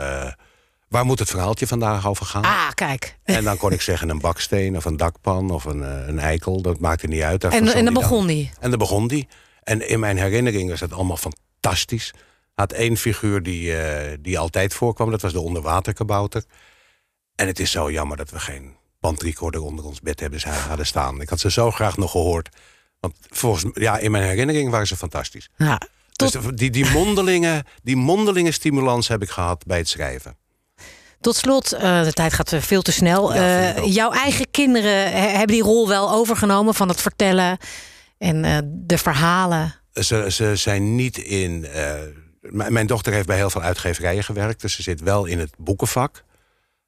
waar 0.89 1.05
moet 1.05 1.19
het 1.19 1.31
verhaaltje 1.31 1.67
vandaag 1.67 2.07
over 2.07 2.27
gaan? 2.27 2.43
Ah, 2.45 2.71
kijk. 2.75 3.19
En 3.23 3.45
dan 3.45 3.57
kon 3.57 3.73
ik 3.73 3.81
zeggen 3.81 4.09
een 4.09 4.21
baksteen 4.21 4.77
of 4.77 4.85
een 4.85 4.97
dakpan 4.97 5.51
of 5.51 5.65
een, 5.65 6.09
een 6.09 6.19
eikel. 6.19 6.63
Dat 6.63 6.79
maakte 6.79 7.07
niet 7.07 7.23
uit. 7.23 7.45
En, 7.45 7.67
en 7.67 7.85
dan 7.85 7.95
begon 7.95 8.27
die. 8.27 8.51
En 8.61 8.71
dan 8.71 8.79
begon 8.79 9.09
die. 9.09 9.29
En 9.65 9.89
in 9.89 10.01
mijn 10.01 10.19
herinnering 10.19 10.71
was 10.71 10.81
het 10.81 10.93
allemaal 10.93 11.17
fantastisch. 11.17 12.13
Had 12.55 12.73
één 12.73 12.97
figuur 12.97 13.43
die, 13.43 13.77
eh, 13.77 14.17
die 14.21 14.39
altijd 14.39 14.75
voorkwam. 14.75 15.11
Dat 15.11 15.23
was 15.23 15.33
de 15.33 15.41
onderwaterkabouter. 15.41 16.45
En 17.35 17.47
het 17.47 17.59
is 17.59 17.71
zo 17.71 17.91
jammer 17.91 18.17
dat 18.17 18.31
we 18.31 18.39
geen 18.41 18.75
bandrecorder 19.01 19.63
onder 19.63 19.85
ons 19.85 20.01
bed 20.01 20.21
hebben 20.21 20.41
hadden 20.69 20.87
staan. 20.87 21.21
Ik 21.21 21.29
had 21.29 21.41
ze 21.41 21.51
zo 21.51 21.71
graag 21.71 21.97
nog 21.97 22.11
gehoord. 22.11 22.49
Want 23.01 23.15
volgens, 23.31 23.65
ja, 23.75 23.99
in 23.99 24.11
mijn 24.11 24.25
herinnering 24.25 24.71
waren 24.71 24.87
ze 24.87 24.97
fantastisch. 24.97 25.49
Ja. 25.57 25.81
Tot, 26.13 26.33
Dus 26.33 26.43
die, 26.55 26.71
die, 26.71 26.91
mondelinge, 26.91 27.65
die 27.83 27.97
mondelinge 27.97 28.51
stimulans 28.53 29.09
heb 29.09 29.23
ik 29.23 29.31
gehad 29.31 29.65
bij 29.67 29.79
het 29.79 29.89
schrijven. 29.89 30.37
tot 31.21 31.37
slot, 31.37 31.73
eh, 31.73 32.03
de 32.03 32.13
tijd 32.13 32.33
gaat 32.33 32.53
eh, 32.53 32.61
veel 32.61 32.83
te 32.83 32.93
snel. 32.93 33.35
Ja, 33.35 33.85
jouw 33.85 34.11
eigen 34.11 34.51
kinderen 34.51 35.13
he- 35.13 35.29
hebben 35.29 35.47
die 35.57 35.63
rol 35.63 35.89
wel 35.89 36.11
overgenomen 36.11 36.75
van 36.75 36.89
het 36.89 37.01
vertellen 37.01 37.59
en 38.25 38.45
eh, 38.45 38.59
de 38.65 38.99
verhalen. 38.99 39.75
Ze, 39.93 40.27
ze 40.31 40.57
zijn 40.57 40.95
niet 40.95 41.19
in. 41.19 41.65
eh, 41.65 42.01
mijn 42.69 42.87
dochter 42.87 43.13
heeft 43.13 43.27
bij 43.27 43.37
heel 43.37 43.51
veel 43.51 43.63
uitgeverijen 43.63 44.25
gewerkt, 44.25 44.61
dus 44.61 44.75
ze 44.75 44.83
zit 44.83 45.01
wel 45.01 45.25
in 45.25 45.39
het 45.39 45.55
boekenvak. 45.59 46.25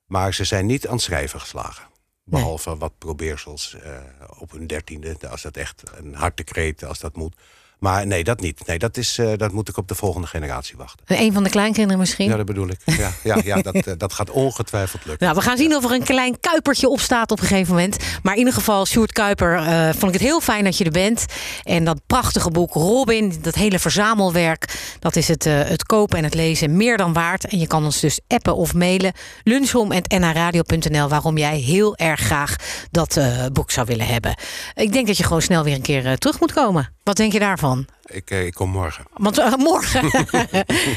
Maar 0.07 0.35
ze 0.35 0.45
zijn 0.45 0.66
niet 0.66 0.87
aan 0.87 0.95
het 0.95 1.02
schrijven 1.02 1.40
geslagen. 1.40 1.85
Behalve 2.25 2.76
wat 2.76 2.99
probeersels 2.99 3.76
eh, 3.83 3.90
op 4.38 4.50
hun 4.50 4.66
dertiende, 4.66 5.28
als 5.28 5.43
dat 5.43 5.57
echt 5.57 5.83
een 5.97 6.14
hartekreet, 6.14 6.85
als 6.85 6.99
dat 6.99 7.16
moet. 7.16 7.37
Maar 7.78 8.06
nee, 8.06 8.25
dat 8.25 8.40
niet. 8.40 8.66
Nee, 8.66 8.78
dat, 8.78 8.97
is, 8.97 9.18
eh, 9.18 9.33
dat 9.37 9.52
moet 9.52 9.68
ik 9.68 9.76
op 9.76 9.88
de 9.88 9.95
volgende 9.95 10.26
generatie 10.26 10.76
wachten. 10.76 11.04
Een 11.06 11.33
van 11.33 11.42
de 11.42 11.50
kleinkinderen 11.50 11.99
misschien. 11.99 12.28
Ja, 12.28 12.37
dat 12.37 12.47
bedoel 12.47 12.68
ik. 12.68 12.80
Ja, 12.85 13.12
ja, 13.23 13.40
ja 13.45 13.62
dat, 13.73 13.75
eh, 13.75 13.95
dat 13.97 14.12
gaat 14.12 14.30
ongetwijfeld 14.30 15.04
lukken. 15.04 15.26
Nou, 15.26 15.38
we 15.38 15.45
gaan 15.45 15.56
zien 15.56 15.76
of 15.76 15.85
er 15.85 15.90
een 15.90 16.04
klein 16.04 16.40
kuipertje 16.40 16.88
opstaat 16.88 17.30
op 17.30 17.40
een 17.40 17.47
gegeven 17.47 17.75
moment. 17.75 17.97
Maar 18.23 18.33
in 18.33 18.38
ieder 18.38 18.54
geval, 18.54 18.87
Sjoerd 18.87 19.12
Kuiper, 19.12 19.54
eh, 19.54 19.85
vond 19.85 20.04
ik 20.04 20.12
het 20.12 20.28
heel 20.28 20.40
fijn 20.40 20.64
dat 20.64 20.78
je 20.78 20.85
er 20.85 20.90
bent. 20.90 21.25
En 21.62 21.85
dat 21.85 22.00
prachtige 22.06 22.50
boek 22.50 22.73
Robin, 22.73 23.35
dat 23.42 23.54
hele 23.54 23.78
verzamelwerk... 23.78 24.95
dat 24.99 25.16
is 25.16 25.28
het, 25.28 25.45
het 25.45 25.85
kopen 25.85 26.18
en 26.18 26.25
het 26.25 26.35
lezen 26.35 26.76
meer 26.76 26.97
dan 26.97 27.12
waard. 27.12 27.45
En 27.45 27.59
je 27.59 27.66
kan 27.66 27.85
ons 27.85 28.00
dus 28.00 28.21
appen 28.28 28.56
of 28.56 28.75
mailen. 28.75 29.12
lunchroom.nhradio.nl 29.42 31.09
waarom 31.09 31.38
jij 31.38 31.59
heel 31.59 31.97
erg 31.97 32.21
graag 32.21 32.56
dat 32.90 33.21
boek 33.52 33.71
zou 33.71 33.87
willen 33.87 34.06
hebben. 34.06 34.35
Ik 34.75 34.92
denk 34.92 35.06
dat 35.06 35.16
je 35.16 35.25
gewoon 35.25 35.42
snel 35.42 35.64
weer 35.64 35.75
een 35.75 35.83
keer 35.83 36.18
terug 36.18 36.40
moet 36.40 36.52
komen. 36.52 36.95
Wat 37.02 37.16
denk 37.16 37.33
je 37.33 37.38
daarvan? 37.38 37.65
Ik, 38.06 38.30
eh, 38.30 38.46
ik 38.46 38.54
kom 38.54 38.70
morgen. 38.70 39.04
Want 39.12 39.38
eh, 39.38 39.54
morgen... 39.54 40.11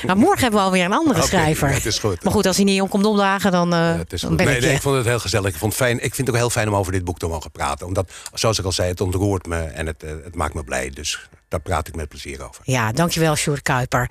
maar 0.06 0.18
morgen 0.28 0.42
hebben 0.42 0.60
we 0.60 0.66
alweer 0.66 0.86
een 0.86 0.94
andere 0.94 1.22
schrijver. 1.22 1.70
het 1.70 1.86
is 1.86 2.00
goed. 2.00 2.24
Maar 2.24 2.34
goed, 2.34 2.46
als 2.46 2.56
hij 2.56 2.66
niet 2.66 2.82
om 2.82 2.88
komt 2.88 3.06
opdagen, 3.06 3.52
dan, 3.52 3.74
eh, 3.74 3.80
Ja, 3.80 3.98
het 3.98 4.14
is 4.14 4.22
dan 4.22 4.36
ben 4.36 4.46
Nee, 4.46 4.56
ik 4.56 4.62
nee, 4.62 4.74
ik 4.74 4.82
vond 4.82 4.96
het 4.96 5.06
heel 5.06 5.20
gezellig. 5.20 5.50
Ik, 5.50 5.56
vond 5.56 5.74
het 5.74 5.82
fijn. 5.82 5.96
ik 5.96 6.16
vind 6.16 6.18
het 6.18 6.30
ook 6.30 6.36
heel 6.36 6.50
fijn 6.50 6.68
om 6.68 6.76
over 6.76 6.92
dit 6.92 7.04
boek 7.04 7.20
te 7.20 7.28
mogen 7.28 7.52
praten. 7.52 7.88
Omdat, 7.88 8.12
zoals 8.34 8.60
ik 8.60 8.66
al 8.66 8.72
zei, 8.72 8.90
het 8.90 9.02
ontroert 9.02 9.46
me 9.46 9.62
en 9.62 9.86
het, 9.86 10.02
het 10.02 10.36
maakt 10.36 10.54
me 10.54 10.64
blij. 10.64 10.90
Dus 10.90 11.30
daar 11.48 11.62
praat 11.62 11.88
ik 11.88 11.96
met 11.96 12.10
plezier 12.10 12.48
over. 12.48 12.62
Ja, 12.64 12.92
dankjewel, 12.92 13.36
Sjoerd 13.36 13.62
Kuiper. 13.62 14.10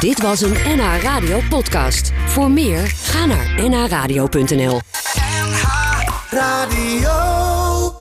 Dit 0.00 0.22
was 0.22 0.40
een 0.40 0.56
NH 0.64 1.02
Radio 1.02 1.40
podcast. 1.48 2.12
Voor 2.26 2.50
meer, 2.50 2.86
ga 2.86 3.24
naar 3.24 3.68
nhradio.nl. 3.68 4.80
Radio. 6.30 7.63